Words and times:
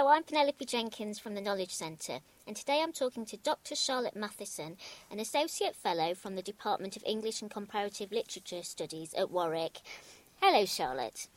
Hello, 0.00 0.12
I'm 0.12 0.22
Penelope 0.22 0.64
Jenkins 0.64 1.18
from 1.18 1.34
the 1.34 1.42
Knowledge 1.42 1.74
Centre, 1.74 2.20
and 2.46 2.56
today 2.56 2.80
I'm 2.82 2.90
talking 2.90 3.26
to 3.26 3.36
Dr. 3.36 3.76
Charlotte 3.76 4.16
Mathieson, 4.16 4.78
an 5.10 5.20
Associate 5.20 5.76
Fellow 5.76 6.14
from 6.14 6.36
the 6.36 6.42
Department 6.42 6.96
of 6.96 7.04
English 7.04 7.42
and 7.42 7.50
Comparative 7.50 8.10
Literature 8.10 8.62
Studies 8.62 9.12
at 9.12 9.30
Warwick. 9.30 9.80
Hello, 10.40 10.64
Charlotte. 10.64 11.28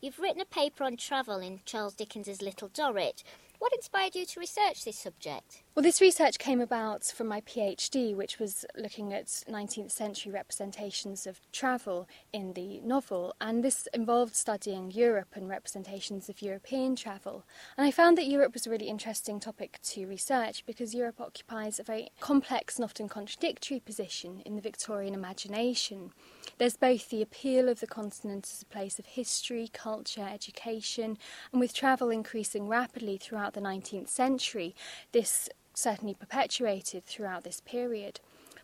You've 0.00 0.18
written 0.18 0.40
a 0.40 0.44
paper 0.44 0.82
on 0.82 0.96
travel 0.96 1.38
in 1.38 1.60
Charles 1.64 1.94
Dickens's 1.94 2.42
Little 2.42 2.66
Dorrit. 2.66 3.22
What 3.58 3.74
inspired 3.74 4.14
you 4.14 4.24
to 4.24 4.40
research 4.40 4.84
this 4.84 4.98
subject? 4.98 5.64
Well, 5.74 5.82
this 5.82 6.00
research 6.00 6.38
came 6.38 6.60
about 6.60 7.04
from 7.04 7.26
my 7.26 7.40
PhD, 7.40 8.14
which 8.14 8.38
was 8.38 8.64
looking 8.76 9.12
at 9.12 9.26
19th 9.26 9.90
century 9.90 10.32
representations 10.32 11.26
of 11.26 11.40
travel 11.52 12.08
in 12.32 12.52
the 12.54 12.80
novel, 12.80 13.34
and 13.40 13.64
this 13.64 13.88
involved 13.94 14.34
studying 14.34 14.90
Europe 14.90 15.28
and 15.34 15.48
representations 15.48 16.28
of 16.28 16.42
European 16.42 16.96
travel. 16.96 17.44
And 17.76 17.86
I 17.86 17.90
found 17.90 18.16
that 18.18 18.26
Europe 18.26 18.54
was 18.54 18.66
a 18.66 18.70
really 18.70 18.88
interesting 18.88 19.38
topic 19.38 19.78
to 19.84 20.06
research 20.06 20.64
because 20.66 20.94
Europe 20.94 21.20
occupies 21.20 21.78
a 21.78 21.84
very 21.84 22.08
complex 22.20 22.76
and 22.76 22.84
often 22.84 23.08
contradictory 23.08 23.80
position 23.80 24.42
in 24.44 24.56
the 24.56 24.62
Victorian 24.62 25.14
imagination. 25.14 26.12
There's 26.58 26.76
both 26.76 27.10
the 27.10 27.22
appeal 27.22 27.68
of 27.68 27.78
the 27.78 27.86
continent 27.86 28.48
as 28.52 28.62
a 28.62 28.66
place 28.66 28.98
of 28.98 29.06
history, 29.06 29.70
culture, 29.72 30.28
education, 30.28 31.18
and 31.52 31.60
with 31.60 31.72
travel 31.72 32.10
increasing 32.10 32.66
rapidly 32.66 33.16
throughout 33.16 33.47
the 33.54 33.60
19th 33.60 34.08
century, 34.08 34.74
this 35.12 35.48
certainly 35.74 36.14
perpetuated 36.14 37.04
throughout 37.04 37.44
this 37.44 37.60
period. 37.60 38.20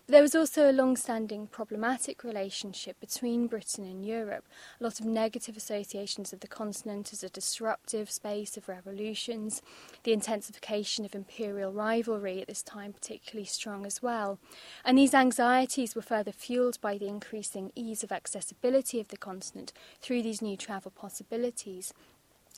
But 0.07 0.13
there 0.13 0.23
was 0.23 0.35
also 0.35 0.71
a 0.71 0.73
long 0.73 0.99
standing 0.99 1.47
problematic 1.47 2.25
relationship 2.25 3.01
between 3.01 3.47
Britain 3.47 3.85
and 3.85 4.05
Europe, 4.05 4.45
a 4.79 4.85
lot 4.85 5.01
of 5.01 5.07
negative 5.07 5.57
associations 5.57 6.31
of 6.31 6.41
the 6.41 6.47
continent 6.47 7.11
as 7.15 7.25
a 7.25 7.31
disruptive 7.31 8.11
space 8.11 8.59
of 8.59 8.69
revolutions, 8.69 9.63
the 10.03 10.13
intensification 10.13 11.07
of 11.07 11.15
imperial 11.15 11.73
rivalry 11.73 12.43
at 12.43 12.49
this 12.49 12.63
time 12.63 12.93
particularly 12.93 13.47
strong 13.47 13.87
as 13.87 14.03
well. 14.03 14.39
And 14.85 14.99
these 14.99 15.15
anxieties 15.15 15.95
were 15.95 16.03
further 16.03 16.33
fueled 16.33 16.79
by 16.83 16.99
the 16.99 17.09
increasing 17.09 17.73
ease 17.75 18.05
of 18.05 18.13
accessibility 18.13 19.01
of 19.01 19.09
the 19.09 19.17
continent 19.17 19.73
through 20.03 20.21
these 20.21 20.43
new 20.43 20.59
travel 20.59 20.91
possibilities. 20.91 21.95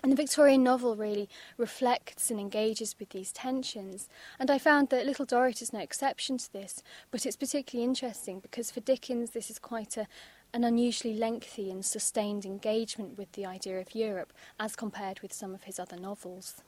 And 0.03 0.13
the 0.13 0.17
Victorian 0.17 0.63
novel 0.63 0.95
really 0.95 1.29
reflects 1.57 2.31
and 2.31 2.39
engages 2.39 2.95
with 3.01 3.11
these 3.11 3.33
tensions. 3.33 4.09
And 4.39 4.51
I 4.51 4.59
found 4.59 4.91
that 4.91 5.07
Little 5.07 5.25
Dorrit 5.25 5.63
is 5.63 5.73
no 5.73 5.81
exception 5.81 6.37
to 6.39 6.53
this, 6.53 6.83
but 7.11 7.25
it's 7.25 7.37
particularly 7.37 7.89
interesting 7.89 8.39
because 8.41 8.71
for 8.71 8.81
Dickens 8.81 9.31
this 9.31 9.51
is 9.51 9.59
quite 9.59 9.97
a, 9.97 10.07
an 10.53 10.65
unusually 10.65 11.15
lengthy 11.15 11.71
and 11.71 11.85
sustained 11.85 12.45
engagement 12.45 13.17
with 13.17 13.33
the 13.33 13.47
idea 13.47 13.81
of 13.81 13.95
Europe 13.95 14.33
as 14.61 14.77
compared 14.77 15.21
with 15.21 15.33
some 15.33 15.55
of 15.55 15.65
his 15.65 15.79
other 15.79 15.97
novels. 15.97 16.63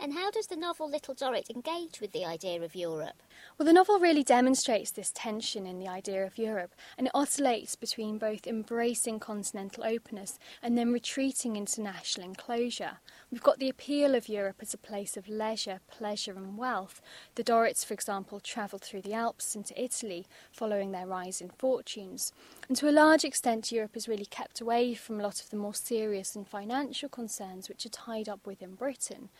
And 0.00 0.14
how 0.14 0.30
does 0.30 0.46
the 0.46 0.54
novel 0.54 0.88
Little 0.88 1.12
Dorrit 1.12 1.50
engage 1.50 2.00
with 2.00 2.12
the 2.12 2.24
idea 2.24 2.62
of 2.62 2.76
Europe? 2.76 3.20
Well, 3.58 3.66
the 3.66 3.72
novel 3.72 3.98
really 3.98 4.22
demonstrates 4.22 4.92
this 4.92 5.10
tension 5.12 5.66
in 5.66 5.80
the 5.80 5.88
idea 5.88 6.24
of 6.24 6.38
Europe, 6.38 6.72
and 6.96 7.08
it 7.08 7.14
oscillates 7.14 7.74
between 7.74 8.16
both 8.16 8.46
embracing 8.46 9.18
continental 9.18 9.82
openness 9.82 10.38
and 10.62 10.78
then 10.78 10.92
retreating 10.92 11.56
into 11.56 11.82
national 11.82 12.28
enclosure. 12.28 12.98
We've 13.32 13.42
got 13.42 13.58
the 13.58 13.68
appeal 13.68 14.14
of 14.14 14.28
Europe 14.28 14.58
as 14.60 14.72
a 14.72 14.78
place 14.78 15.16
of 15.16 15.28
leisure, 15.28 15.80
pleasure, 15.90 16.36
and 16.36 16.56
wealth. 16.56 17.02
The 17.34 17.42
Dorrits, 17.42 17.82
for 17.82 17.94
example, 17.94 18.38
travelled 18.38 18.82
through 18.82 19.02
the 19.02 19.14
Alps 19.14 19.56
into 19.56 19.82
Italy 19.82 20.26
following 20.52 20.92
their 20.92 21.08
rise 21.08 21.40
in 21.40 21.50
fortunes. 21.50 22.32
And 22.68 22.76
to 22.76 22.88
a 22.88 22.92
large 22.92 23.24
extent, 23.24 23.72
Europe 23.72 23.96
is 23.96 24.06
really 24.06 24.26
kept 24.26 24.60
away 24.60 24.94
from 24.94 25.18
a 25.18 25.24
lot 25.24 25.40
of 25.40 25.50
the 25.50 25.56
more 25.56 25.74
serious 25.74 26.36
and 26.36 26.46
financial 26.46 27.08
concerns 27.08 27.68
which 27.68 27.84
are 27.84 27.88
tied 27.88 28.28
up 28.28 28.46
within 28.46 28.76
Britain. 28.76 29.30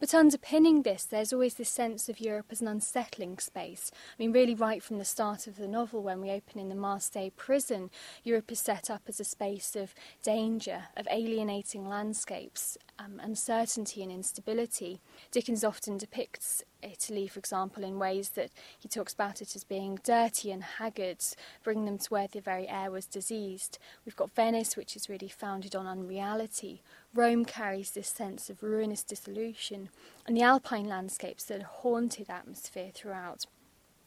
But 0.00 0.14
underpinning 0.14 0.82
this, 0.82 1.04
there's 1.04 1.32
always 1.32 1.54
this 1.54 1.68
sense 1.68 2.08
of 2.08 2.20
Europe 2.20 2.46
as 2.50 2.60
an 2.60 2.68
unsettling 2.68 3.38
space. 3.38 3.90
I 3.92 4.22
mean, 4.22 4.32
really, 4.32 4.54
right 4.54 4.80
from 4.80 4.98
the 4.98 5.04
start 5.04 5.48
of 5.48 5.56
the 5.56 5.66
novel, 5.66 6.02
when 6.02 6.20
we 6.20 6.30
open 6.30 6.60
in 6.60 6.68
the 6.68 6.76
Marseille 6.76 7.30
prison, 7.36 7.90
Europe 8.22 8.52
is 8.52 8.60
set 8.60 8.90
up 8.90 9.02
as 9.08 9.18
a 9.18 9.24
space 9.24 9.74
of 9.74 9.94
danger, 10.22 10.84
of 10.96 11.08
alienating 11.10 11.88
landscapes, 11.88 12.78
um, 12.98 13.18
uncertainty, 13.20 14.00
and 14.00 14.12
instability. 14.12 15.00
Dickens 15.32 15.64
often 15.64 15.98
depicts 15.98 16.62
Italy, 16.82 17.26
for 17.26 17.38
example, 17.38 17.84
in 17.84 17.98
ways 17.98 18.30
that 18.30 18.50
he 18.78 18.88
talks 18.88 19.12
about 19.12 19.42
it 19.42 19.54
as 19.56 19.64
being 19.64 19.98
dirty 20.02 20.50
and 20.50 20.62
haggard, 20.62 21.24
bringing 21.62 21.84
them 21.84 21.98
to 21.98 22.10
where 22.10 22.28
the 22.28 22.40
very 22.40 22.68
air 22.68 22.90
was 22.90 23.06
diseased. 23.06 23.78
We've 24.04 24.16
got 24.16 24.34
Venice, 24.34 24.76
which 24.76 24.96
is 24.96 25.08
really 25.08 25.28
founded 25.28 25.74
on 25.74 25.86
unreality. 25.86 26.82
Rome 27.14 27.44
carries 27.44 27.90
this 27.90 28.08
sense 28.08 28.48
of 28.50 28.62
ruinous 28.62 29.02
dissolution, 29.02 29.88
and 30.26 30.36
the 30.36 30.42
alpine 30.42 30.88
landscapes 30.88 31.44
that 31.44 31.62
haunted 31.62 32.30
atmosphere 32.30 32.90
throughout. 32.94 33.46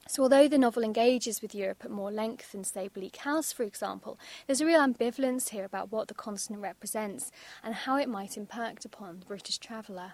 So, 0.07 0.23
although 0.23 0.47
the 0.47 0.57
novel 0.57 0.83
engages 0.83 1.41
with 1.41 1.53
Europe 1.55 1.85
at 1.85 1.91
more 1.91 2.11
length 2.11 2.51
than, 2.51 2.63
say, 2.63 2.87
Bleak 2.87 3.17
House, 3.17 3.51
for 3.51 3.63
example, 3.63 4.17
there's 4.45 4.59
a 4.59 4.65
real 4.65 4.81
ambivalence 4.81 5.49
here 5.49 5.63
about 5.63 5.91
what 5.91 6.07
the 6.07 6.13
continent 6.13 6.61
represents 6.61 7.31
and 7.63 7.75
how 7.75 7.97
it 7.97 8.09
might 8.09 8.35
impact 8.35 8.83
upon 8.83 9.19
the 9.19 9.25
British 9.25 9.57
traveller. 9.59 10.13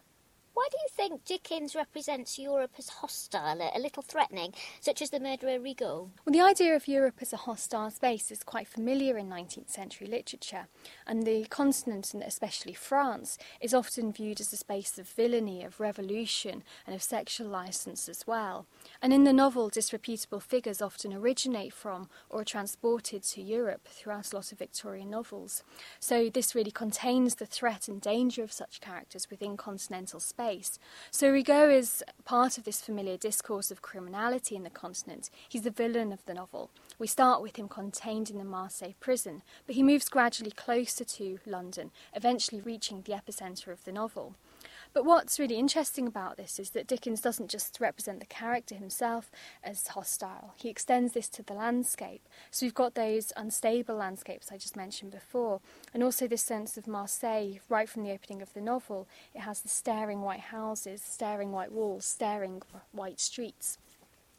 Why 0.57 0.67
do 0.71 0.77
you 0.81 0.87
think 0.89 1.23
Dickens 1.23 1.75
represents 1.75 2.39
Europe 2.39 2.71
as 2.79 2.89
hostile, 2.89 3.61
a 3.61 3.79
little 3.79 4.01
threatening, 4.01 4.55
such 4.81 5.03
as 5.03 5.11
the 5.11 5.19
murderer 5.19 5.59
Rigaud? 5.59 6.09
Well, 6.25 6.33
the 6.33 6.41
idea 6.41 6.75
of 6.75 6.87
Europe 6.87 7.17
as 7.21 7.31
a 7.31 7.37
hostile 7.37 7.91
space 7.91 8.31
is 8.31 8.41
quite 8.41 8.67
familiar 8.67 9.19
in 9.19 9.29
19th 9.29 9.69
century 9.69 10.07
literature, 10.07 10.67
and 11.05 11.27
the 11.27 11.45
continent, 11.45 12.11
and 12.15 12.23
especially 12.23 12.73
France, 12.73 13.37
is 13.61 13.75
often 13.75 14.11
viewed 14.11 14.41
as 14.41 14.51
a 14.51 14.57
space 14.57 14.97
of 14.97 15.07
villainy, 15.07 15.63
of 15.63 15.79
revolution, 15.79 16.63
and 16.87 16.95
of 16.95 17.03
sexual 17.03 17.47
license 17.47 18.09
as 18.09 18.25
well. 18.25 18.65
And 18.99 19.13
in 19.13 19.25
the 19.25 19.33
novel, 19.33 19.69
disreputable 19.69 20.39
figures 20.39 20.81
often 20.81 21.13
originate 21.13 21.71
from 21.71 22.09
or 22.31 22.41
are 22.41 22.43
transported 22.43 23.21
to 23.21 23.43
Europe 23.43 23.87
throughout 23.87 24.33
a 24.33 24.35
lot 24.35 24.51
of 24.51 24.57
Victorian 24.57 25.11
novels. 25.11 25.61
So 25.99 26.31
this 26.31 26.55
really 26.55 26.71
contains 26.71 27.35
the 27.35 27.45
threat 27.45 27.87
and 27.87 28.01
danger 28.01 28.41
of 28.41 28.51
such 28.51 28.81
characters 28.81 29.29
within 29.29 29.55
continental 29.55 30.19
space 30.19 30.46
So 31.11 31.31
Rigaud 31.31 31.69
is 31.75 32.03
part 32.23 32.57
of 32.57 32.63
this 32.63 32.79
familiar 32.79 33.17
discourse 33.17 33.69
of 33.69 33.81
criminality 33.81 34.55
in 34.55 34.63
the 34.63 34.69
continent. 34.69 35.29
He's 35.49 35.63
the 35.63 35.71
villain 35.71 36.13
of 36.13 36.25
the 36.25 36.33
novel. 36.33 36.69
We 36.97 37.07
start 37.07 37.41
with 37.41 37.57
him 37.57 37.67
contained 37.67 38.29
in 38.29 38.37
the 38.37 38.45
Marseille 38.45 38.93
prison, 39.01 39.43
but 39.65 39.75
he 39.75 39.83
moves 39.83 40.07
gradually 40.07 40.51
closer 40.51 41.03
to 41.03 41.39
London, 41.45 41.91
eventually 42.15 42.61
reaching 42.61 43.01
the 43.01 43.11
epicentre 43.11 43.73
of 43.73 43.83
the 43.83 43.91
novel. 43.91 44.35
But 44.97 45.05
what's 45.05 45.37
really 45.37 45.59
interesting 45.59 46.07
about 46.07 46.37
this 46.37 46.57
is 46.57 46.71
that 46.71 46.87
Dickens 46.87 47.21
doesn't 47.21 47.51
just 47.51 47.79
represent 47.79 48.19
the 48.19 48.25
character 48.25 48.73
himself 48.73 49.29
as 49.63 49.89
hostile, 49.89 50.55
he 50.55 50.69
extends 50.69 51.13
this 51.13 51.29
to 51.29 51.43
the 51.43 51.53
landscape. 51.53 52.27
So 52.49 52.65
we've 52.65 52.73
got 52.73 52.95
those 52.95 53.31
unstable 53.37 53.93
landscapes 53.93 54.51
I 54.51 54.57
just 54.57 54.75
mentioned 54.75 55.11
before, 55.11 55.61
and 55.93 56.01
also 56.01 56.25
this 56.27 56.41
sense 56.41 56.77
of 56.77 56.87
Marseille 56.87 57.59
right 57.69 57.87
from 57.87 58.05
the 58.05 58.11
opening 58.11 58.41
of 58.41 58.55
the 58.55 58.59
novel. 58.59 59.07
It 59.35 59.41
has 59.41 59.61
the 59.61 59.69
staring 59.69 60.23
white 60.23 60.39
houses, 60.39 61.03
staring 61.03 61.51
white 61.51 61.71
walls, 61.71 62.03
staring 62.03 62.63
white 62.91 63.19
streets. 63.19 63.77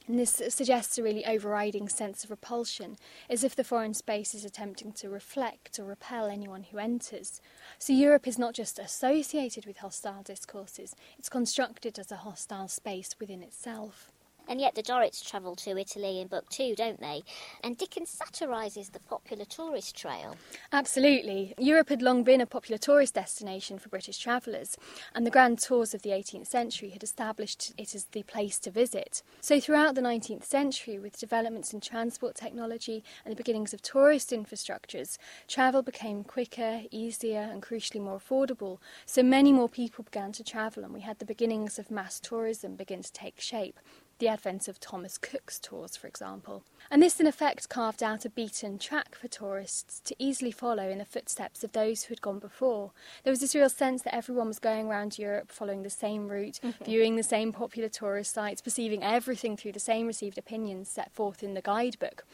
And 0.08 0.18
this 0.18 0.40
suggests 0.48 0.96
a 0.96 1.02
really 1.02 1.26
overriding 1.26 1.86
sense 1.86 2.24
of 2.24 2.30
repulsion, 2.30 2.96
as 3.28 3.44
if 3.44 3.54
the 3.54 3.62
foreign 3.62 3.92
space 3.92 4.34
is 4.34 4.42
attempting 4.42 4.92
to 4.92 5.10
reflect 5.10 5.78
or 5.78 5.84
repel 5.84 6.28
anyone 6.28 6.62
who 6.62 6.78
enters. 6.78 7.42
So 7.78 7.92
Europe 7.92 8.26
is 8.26 8.38
not 8.38 8.54
just 8.54 8.78
associated 8.78 9.66
with 9.66 9.76
hostile 9.76 10.22
discourses, 10.22 10.96
it's 11.18 11.28
constructed 11.28 11.98
as 11.98 12.10
a 12.10 12.16
hostile 12.16 12.68
space 12.68 13.16
within 13.20 13.42
itself. 13.42 14.10
And 14.48 14.62
yet 14.62 14.74
the 14.74 14.82
Dorrits 14.82 15.20
travel 15.20 15.54
to 15.56 15.76
Italy 15.76 16.20
in 16.20 16.28
book 16.28 16.48
two, 16.48 16.74
don't 16.74 17.00
they? 17.00 17.22
And 17.62 17.76
Dickens 17.76 18.08
satirises 18.08 18.88
the 18.88 19.00
popular 19.00 19.44
tourist 19.44 19.94
trail. 19.94 20.36
Absolutely. 20.72 21.54
Europe 21.58 21.90
had 21.90 22.00
long 22.00 22.24
been 22.24 22.40
a 22.40 22.46
popular 22.46 22.78
tourist 22.78 23.14
destination 23.14 23.78
for 23.78 23.90
British 23.90 24.16
travellers, 24.16 24.78
and 25.14 25.26
the 25.26 25.30
grand 25.30 25.58
tours 25.58 25.92
of 25.92 26.00
the 26.00 26.10
18th 26.10 26.46
century 26.46 26.88
had 26.88 27.02
established 27.02 27.74
it 27.76 27.94
as 27.94 28.04
the 28.06 28.22
place 28.22 28.58
to 28.60 28.70
visit. 28.70 29.22
So 29.42 29.60
throughout 29.60 29.94
the 29.94 30.00
19th 30.00 30.44
century, 30.44 30.98
with 30.98 31.20
developments 31.20 31.74
in 31.74 31.80
transport 31.80 32.34
technology 32.34 33.04
and 33.24 33.32
the 33.32 33.36
beginnings 33.36 33.74
of 33.74 33.82
tourist 33.82 34.30
infrastructures, 34.30 35.18
travel 35.46 35.82
became 35.82 36.24
quicker, 36.24 36.82
easier, 36.90 37.40
and 37.40 37.62
crucially 37.62 38.00
more 38.00 38.18
affordable. 38.18 38.78
So 39.04 39.22
many 39.22 39.52
more 39.52 39.68
people 39.68 40.04
began 40.04 40.32
to 40.32 40.42
travel, 40.42 40.84
and 40.84 40.94
we 40.94 41.00
had 41.00 41.18
the 41.18 41.26
beginnings 41.26 41.78
of 41.78 41.90
mass 41.90 42.18
tourism 42.18 42.76
begin 42.76 43.02
to 43.02 43.12
take 43.12 43.40
shape 43.40 43.78
the 44.18 44.28
advent 44.28 44.68
of 44.68 44.80
Thomas 44.80 45.18
Cook's 45.18 45.58
tours, 45.58 45.96
for 45.96 46.06
example. 46.06 46.64
And 46.90 47.02
this, 47.02 47.20
in 47.20 47.26
effect, 47.26 47.68
carved 47.68 48.02
out 48.02 48.24
a 48.24 48.30
beaten 48.30 48.78
track 48.78 49.14
for 49.14 49.28
tourists 49.28 50.00
to 50.00 50.14
easily 50.18 50.50
follow 50.50 50.88
in 50.88 50.98
the 50.98 51.04
footsteps 51.04 51.62
of 51.62 51.72
those 51.72 52.04
who 52.04 52.12
had 52.12 52.22
gone 52.22 52.38
before. 52.38 52.92
There 53.24 53.30
was 53.30 53.40
this 53.40 53.54
real 53.54 53.68
sense 53.68 54.02
that 54.02 54.14
everyone 54.14 54.48
was 54.48 54.58
going 54.58 54.86
around 54.86 55.18
Europe 55.18 55.50
following 55.50 55.82
the 55.82 55.90
same 55.90 56.28
route, 56.28 56.60
mm-hmm. 56.62 56.84
viewing 56.84 57.16
the 57.16 57.22
same 57.22 57.52
popular 57.52 57.88
tourist 57.88 58.32
sites, 58.32 58.62
perceiving 58.62 59.02
everything 59.02 59.56
through 59.56 59.72
the 59.72 59.80
same 59.80 60.06
received 60.06 60.38
opinions 60.38 60.88
set 60.88 61.12
forth 61.12 61.42
in 61.42 61.54
the 61.54 61.62
guidebook. 61.62 62.24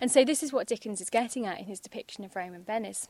And 0.00 0.10
so, 0.10 0.24
this 0.24 0.42
is 0.42 0.52
what 0.52 0.66
Dickens 0.66 1.00
is 1.00 1.10
getting 1.10 1.46
at 1.46 1.60
in 1.60 1.66
his 1.66 1.80
depiction 1.80 2.24
of 2.24 2.34
Rome 2.34 2.54
and 2.54 2.66
Venice. 2.66 3.08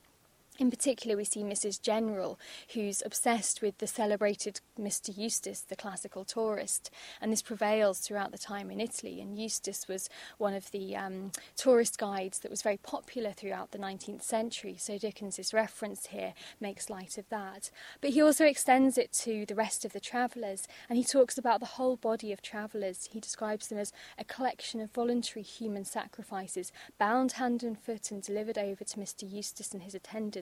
In 0.59 0.71
particular, 0.71 1.17
we 1.17 1.25
see 1.25 1.43
Mrs. 1.43 1.81
General, 1.81 2.39
who's 2.75 3.03
obsessed 3.07 3.63
with 3.63 3.79
the 3.79 3.87
celebrated 3.87 4.61
Mr. 4.79 5.17
Eustace, 5.17 5.63
the 5.63 5.75
classical 5.75 6.27
tourist, 6.27 6.91
and 7.23 7.33
this 7.33 7.41
prevails 7.41 8.01
throughout 8.01 8.33
the 8.33 8.39
time 8.39 8.71
in 8.71 8.79
Italy. 8.79 9.19
And 9.23 9.39
Eustace 9.39 9.89
was 9.89 10.11
one 10.37 10.53
of 10.53 10.71
the 10.71 10.95
um, 10.95 11.33
tourist 11.57 11.97
guides 11.97 12.39
that 12.41 12.51
was 12.51 12.61
very 12.61 12.77
popular 12.77 13.33
throughout 13.33 13.71
the 13.71 13.79
19th 13.79 14.23
century, 14.23 14.77
so 14.79 14.99
Dickens's 14.99 15.55
reference 15.55 16.09
here 16.09 16.35
makes 16.61 16.91
light 16.91 17.17
of 17.17 17.27
that. 17.31 17.71
But 18.03 18.11
he 18.11 18.21
also 18.21 18.45
extends 18.45 18.99
it 18.99 19.11
to 19.25 19.47
the 19.47 19.55
rest 19.55 19.87
of 19.87 19.95
the 19.95 20.01
travellers, 20.01 20.69
and 20.87 20.99
he 20.99 21.05
talks 21.05 21.39
about 21.39 21.61
the 21.61 21.67
whole 21.67 21.97
body 21.97 22.31
of 22.31 22.43
travellers. 22.43 23.09
He 23.11 23.21
describes 23.21 23.69
them 23.69 23.79
as 23.79 23.91
a 24.19 24.25
collection 24.25 24.83
of 24.83 24.93
voluntary 24.93 25.43
human 25.43 25.87
sacrifices, 25.87 26.73
bound 26.99 27.33
hand 27.33 27.63
and 27.63 27.79
foot 27.79 28.11
and 28.11 28.23
delivered 28.23 28.59
over 28.59 28.85
to 28.85 28.99
Mr. 28.99 29.29
Eustace 29.29 29.73
and 29.73 29.83
his 29.83 29.95
attendants 29.95 30.42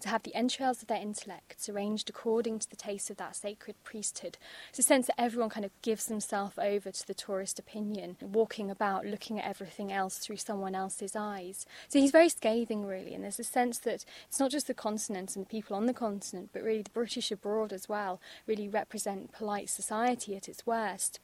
to 0.00 0.08
have 0.08 0.22
the 0.22 0.34
entrails 0.34 0.82
of 0.82 0.88
their 0.88 1.00
intellects 1.00 1.68
arranged 1.68 2.08
according 2.08 2.58
to 2.60 2.70
the 2.70 2.76
taste 2.76 3.10
of 3.10 3.16
that 3.16 3.36
sacred 3.36 3.76
priesthood. 3.84 4.38
It's 4.70 4.78
a 4.78 4.82
sense 4.82 5.06
that 5.06 5.20
everyone 5.20 5.50
kind 5.50 5.64
of 5.64 5.72
gives 5.82 6.06
themselves 6.06 6.58
over 6.58 6.90
to 6.90 7.06
the 7.06 7.14
tourist 7.14 7.58
opinion, 7.58 8.16
walking 8.20 8.70
about 8.70 9.06
looking 9.06 9.38
at 9.38 9.48
everything 9.48 9.92
else 9.92 10.18
through 10.18 10.36
someone 10.36 10.74
else's 10.74 11.16
eyes. 11.16 11.66
So 11.88 11.98
he's 11.98 12.10
very 12.10 12.28
scathing, 12.28 12.86
really, 12.86 13.14
and 13.14 13.24
there's 13.24 13.40
a 13.40 13.44
sense 13.44 13.78
that 13.80 14.04
it's 14.26 14.40
not 14.40 14.50
just 14.50 14.66
the 14.66 14.74
continent 14.74 15.36
and 15.36 15.44
the 15.44 15.50
people 15.50 15.76
on 15.76 15.86
the 15.86 15.94
continent, 15.94 16.50
but 16.52 16.62
really 16.62 16.82
the 16.82 16.90
British 16.90 17.30
abroad 17.30 17.72
as 17.72 17.88
well, 17.88 18.20
really 18.46 18.68
represent 18.68 19.32
polite 19.32 19.68
society 19.68 20.36
at 20.36 20.48
its 20.48 20.66
worst. 20.66 21.20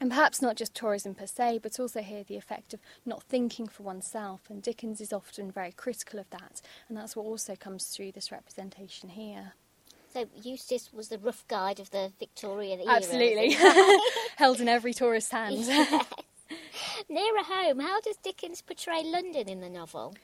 And 0.00 0.10
perhaps 0.10 0.42
not 0.42 0.56
just 0.56 0.74
tourism 0.74 1.14
per 1.14 1.26
se, 1.26 1.60
but 1.62 1.78
also 1.78 2.02
here 2.02 2.24
the 2.24 2.36
effect 2.36 2.74
of 2.74 2.80
not 3.06 3.22
thinking 3.22 3.66
for 3.66 3.84
oneself. 3.84 4.42
And 4.50 4.62
Dickens 4.62 5.00
is 5.00 5.12
often 5.12 5.50
very 5.50 5.72
critical 5.72 6.18
of 6.18 6.28
that, 6.30 6.60
and 6.88 6.98
that's 6.98 7.14
what 7.14 7.24
also 7.24 7.54
comes 7.54 7.86
through 7.86 8.12
this 8.12 8.32
representation 8.32 9.10
here. 9.10 9.52
So 10.12 10.26
Eustace 10.42 10.92
was 10.92 11.08
the 11.08 11.18
rough 11.18 11.46
guide 11.48 11.80
of 11.80 11.90
the 11.90 12.12
Victorian 12.18 12.80
era. 12.80 12.96
Absolutely, 12.96 13.56
held 14.36 14.60
in 14.60 14.68
every 14.68 14.94
tourist's 14.94 15.32
hand. 15.32 15.56
Yes. 15.56 16.04
Nearer 17.08 17.42
home, 17.44 17.80
how 17.80 18.00
does 18.00 18.16
Dickens 18.16 18.62
portray 18.62 19.02
London 19.04 19.48
in 19.48 19.60
the 19.60 19.68
novel? 19.68 20.14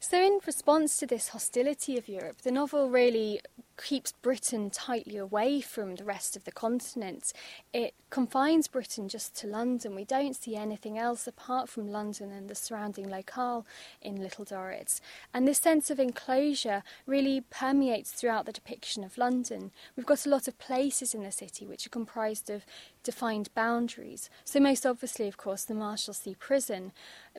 So, 0.00 0.20
in 0.20 0.38
response 0.46 0.96
to 0.98 1.06
this 1.06 1.28
hostility 1.28 1.96
of 1.96 2.08
Europe, 2.08 2.42
the 2.42 2.50
novel 2.50 2.90
really 2.90 3.40
keeps 3.76 4.12
Britain 4.12 4.70
tightly 4.70 5.16
away 5.16 5.60
from 5.60 5.96
the 5.96 6.04
rest 6.04 6.36
of 6.36 6.44
the 6.44 6.52
continent. 6.52 7.32
It 7.72 7.94
confines 8.10 8.68
Britain 8.68 9.08
just 9.08 9.34
to 9.36 9.46
London. 9.46 9.94
We 9.94 10.04
don't 10.04 10.36
see 10.36 10.56
anything 10.56 10.98
else 10.98 11.26
apart 11.26 11.68
from 11.68 11.88
London 11.90 12.30
and 12.30 12.48
the 12.48 12.54
surrounding 12.54 13.08
locale 13.08 13.66
in 14.00 14.22
Little 14.22 14.44
Dorrit. 14.44 15.00
And 15.32 15.46
this 15.46 15.58
sense 15.58 15.90
of 15.90 15.98
enclosure 15.98 16.82
really 17.06 17.42
permeates 17.50 18.12
throughout 18.12 18.46
the 18.46 18.52
depiction 18.52 19.02
of 19.02 19.18
London. 19.18 19.72
We've 19.96 20.06
got 20.06 20.26
a 20.26 20.30
lot 20.30 20.48
of 20.48 20.58
places 20.58 21.14
in 21.14 21.22
the 21.22 21.32
city 21.32 21.66
which 21.66 21.86
are 21.86 21.90
comprised 21.90 22.50
of 22.50 22.64
defined 23.02 23.50
boundaries. 23.54 24.30
So, 24.44 24.60
most 24.60 24.86
obviously, 24.86 25.28
of 25.28 25.36
course, 25.36 25.64
the 25.64 25.74
Marshalsea 25.74 26.38
prison, 26.38 26.92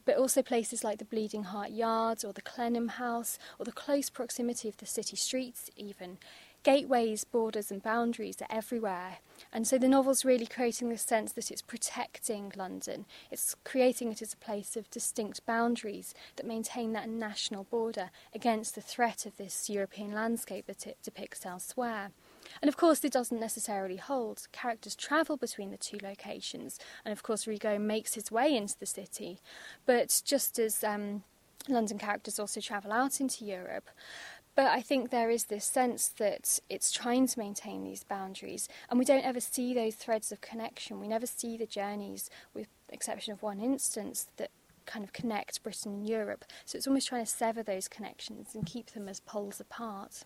but 0.06 0.18
also 0.18 0.42
places 0.42 0.84
like 0.84 1.00
the 1.00 1.06
Bleeding 1.06 1.46
Heart 1.46 1.72
Yards 1.72 2.24
or 2.24 2.34
the 2.34 2.42
Clennam 2.42 2.90
House 2.90 3.38
or 3.60 3.66
the 3.66 3.72
close 3.72 4.10
proximity 4.10 4.70
of 4.70 4.78
the 4.78 4.86
city 4.86 5.16
streets, 5.16 5.70
even. 5.76 6.18
Gateways, 6.66 7.24
borders, 7.26 7.70
and 7.70 7.84
boundaries 7.84 8.42
are 8.42 8.48
everywhere. 8.50 9.20
And 9.54 9.68
so 9.68 9.78
the 9.78 9.88
novel's 9.88 10.26
really 10.26 10.48
creating 10.48 10.90
this 10.90 11.04
sense 11.04 11.32
that 11.34 11.52
it's 11.52 11.62
protecting 11.62 12.52
London. 12.58 13.06
It's 13.30 13.56
creating 13.64 14.12
it 14.12 14.20
as 14.24 14.34
a 14.34 14.38
place 14.38 14.76
of 14.76 14.90
distinct 14.90 15.46
boundaries 15.46 16.16
that 16.38 16.48
maintain 16.48 16.94
that 16.94 17.08
national 17.08 17.66
border 17.66 18.10
against 18.34 18.74
the 18.74 18.82
threat 18.82 19.28
of 19.28 19.38
this 19.38 19.70
European 19.70 20.12
landscape 20.12 20.66
that 20.66 20.88
it 20.88 20.98
depicts 21.04 21.46
elsewhere. 21.46 22.10
And 22.64 22.68
of 22.68 22.78
course, 22.78 23.04
it 23.04 23.14
doesn't 23.14 23.40
necessarily 23.40 23.98
hold. 23.98 24.48
Characters 24.52 24.96
travel 24.96 25.38
between 25.38 25.70
the 25.70 25.78
two 25.78 26.00
locations, 26.02 26.80
and 27.06 27.12
of 27.12 27.22
course, 27.22 27.46
Rigaud 27.46 27.80
makes 27.80 28.16
his 28.16 28.32
way 28.32 28.56
into 28.56 28.80
the 28.80 28.88
city. 28.88 29.40
But 29.86 30.20
just 30.26 30.58
as 30.58 30.84
um, 30.84 31.26
London 31.68 31.98
characters 31.98 32.40
also 32.40 32.62
travel 32.62 32.92
out 32.92 33.20
into 33.20 33.46
Europe, 33.46 33.90
but 34.56 34.68
I 34.68 34.82
think 34.82 35.10
there 35.10 35.30
is 35.30 35.46
this 35.46 35.66
sense 35.66 36.08
that 36.18 36.60
it's 36.70 36.92
trying 36.92 37.28
to 37.28 37.40
maintain 37.40 37.84
these 37.84 38.04
boundaries, 38.04 38.70
and 38.90 38.98
we 38.98 39.06
don't 39.06 39.26
ever 39.26 39.40
see 39.40 39.74
those 39.74 39.96
threads 39.96 40.32
of 40.32 40.42
connection. 40.42 41.00
We 41.00 41.08
never 41.08 41.26
see 41.26 41.58
the 41.58 41.66
journeys, 41.66 42.30
with 42.54 42.68
exception 42.90 43.34
of 43.34 43.44
one 43.44 43.60
instance, 43.60 44.28
that 44.38 44.52
kind 44.86 45.04
of 45.04 45.14
connect 45.14 45.64
Britain 45.64 45.94
and 45.94 46.10
Europe. 46.10 46.46
So 46.64 46.78
it's 46.78 46.88
almost 46.88 47.08
trying 47.08 47.26
to 47.26 47.32
sever 47.32 47.64
those 47.64 47.88
connections 47.88 48.56
and 48.56 48.66
keep 48.66 48.92
them 48.92 49.10
as 49.10 49.20
poles 49.20 49.60
apart. 49.60 50.24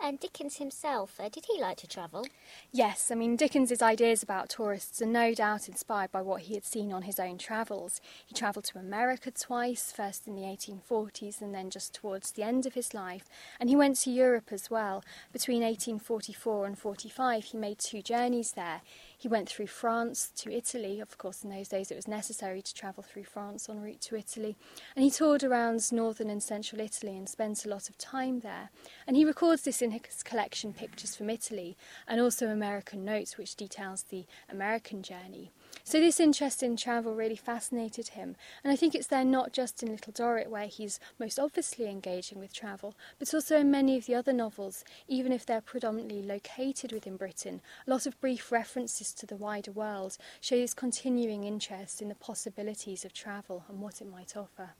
And 0.00 0.20
Dickens 0.20 0.56
himself, 0.56 1.18
uh, 1.18 1.28
did 1.28 1.46
he 1.46 1.60
like 1.60 1.78
to 1.78 1.88
travel? 1.88 2.24
Yes, 2.70 3.10
I 3.10 3.16
mean, 3.16 3.34
Dickens's 3.34 3.82
ideas 3.82 4.22
about 4.22 4.48
tourists 4.48 5.02
are 5.02 5.06
no 5.06 5.34
doubt 5.34 5.68
inspired 5.68 6.12
by 6.12 6.22
what 6.22 6.42
he 6.42 6.54
had 6.54 6.64
seen 6.64 6.92
on 6.92 7.02
his 7.02 7.18
own 7.18 7.36
travels. 7.36 8.00
He 8.24 8.34
travelled 8.34 8.66
to 8.66 8.78
America 8.78 9.32
twice, 9.32 9.90
first 9.90 10.28
in 10.28 10.36
the 10.36 10.42
1840s 10.42 11.42
and 11.42 11.52
then 11.52 11.68
just 11.68 11.94
towards 11.94 12.30
the 12.30 12.44
end 12.44 12.64
of 12.64 12.74
his 12.74 12.94
life, 12.94 13.28
and 13.58 13.68
he 13.68 13.74
went 13.74 13.96
to 13.98 14.10
Europe 14.10 14.52
as 14.52 14.70
well. 14.70 15.02
Between 15.32 15.62
1844 15.62 16.66
and 16.66 16.78
45, 16.78 17.44
he 17.44 17.58
made 17.58 17.78
two 17.78 18.00
journeys 18.00 18.52
there. 18.52 18.82
He 19.20 19.26
went 19.26 19.48
through 19.48 19.66
France 19.66 20.30
to 20.36 20.52
Italy. 20.52 21.00
Of 21.00 21.18
course, 21.18 21.42
in 21.42 21.50
those 21.50 21.68
days 21.68 21.90
it 21.90 21.96
was 21.96 22.06
necessary 22.06 22.62
to 22.62 22.72
travel 22.72 23.02
through 23.02 23.24
France 23.24 23.68
en 23.68 23.80
route 23.80 24.00
to 24.02 24.16
Italy. 24.16 24.56
And 24.94 25.04
he 25.04 25.10
toured 25.10 25.42
around 25.42 25.90
northern 25.90 26.30
and 26.30 26.40
central 26.40 26.80
Italy 26.80 27.16
and 27.16 27.28
spent 27.28 27.64
a 27.64 27.68
lot 27.68 27.88
of 27.88 27.98
time 27.98 28.40
there. 28.40 28.70
And 29.08 29.16
he 29.16 29.24
records 29.24 29.62
this 29.62 29.82
in 29.82 29.90
his 29.90 30.22
collection 30.22 30.72
Pictures 30.72 31.16
from 31.16 31.30
Italy 31.30 31.76
and 32.06 32.20
also 32.20 32.46
American 32.46 33.04
Notes, 33.04 33.36
which 33.36 33.56
details 33.56 34.04
the 34.04 34.24
American 34.48 35.02
journey. 35.02 35.50
So 35.88 36.00
this 36.00 36.20
interest 36.20 36.62
in 36.62 36.76
travel 36.76 37.14
really 37.14 37.34
fascinated 37.34 38.08
him, 38.08 38.36
and 38.62 38.70
I 38.70 38.76
think 38.76 38.94
it's 38.94 39.06
there 39.06 39.24
not 39.24 39.54
just 39.54 39.82
in 39.82 39.88
Little 39.88 40.12
Dorrit 40.12 40.50
where 40.50 40.66
he's 40.66 41.00
most 41.18 41.38
obviously 41.38 41.86
engaging 41.86 42.38
with 42.38 42.52
travel, 42.52 42.94
but 43.18 43.32
also 43.32 43.56
in 43.56 43.70
many 43.70 43.96
of 43.96 44.04
the 44.04 44.14
other 44.14 44.34
novels, 44.34 44.84
even 45.08 45.32
if 45.32 45.46
they're 45.46 45.62
predominantly 45.62 46.20
located 46.20 46.92
within 46.92 47.16
Britain. 47.16 47.62
A 47.86 47.90
lot 47.90 48.04
of 48.04 48.20
brief 48.20 48.52
references 48.52 49.14
to 49.14 49.24
the 49.24 49.38
wider 49.38 49.72
world 49.72 50.18
show 50.42 50.58
his 50.58 50.74
continuing 50.74 51.44
interest 51.44 52.02
in 52.02 52.10
the 52.10 52.14
possibilities 52.14 53.06
of 53.06 53.14
travel 53.14 53.64
and 53.66 53.80
what 53.80 54.02
it 54.02 54.10
might 54.10 54.36
offer. 54.36 54.72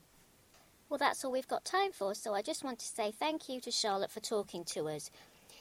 Well, 0.91 0.99
that's 0.99 1.25
all 1.25 1.33
we've 1.33 1.49
got 1.49 1.65
time 1.65 1.93
for, 1.93 2.15
so 2.15 2.35
I 2.35 2.43
just 2.43 2.65
want 2.65 2.81
to 2.81 2.87
say 2.87 3.13
thank 3.13 3.49
you 3.49 3.63
to 3.63 3.71
Charlotte 3.71 4.11
for 4.11 4.21
talking 4.21 4.63
to 4.65 4.91
us. 4.91 5.11